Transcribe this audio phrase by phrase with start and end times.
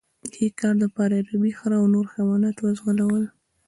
[0.21, 3.23] د دې کار لپاره یې عربي خره او نور حیوانات وځغلول.